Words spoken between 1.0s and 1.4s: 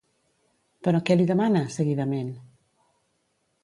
què li